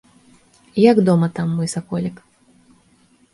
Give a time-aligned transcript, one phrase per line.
[0.91, 2.23] Як дома там, мой саколік?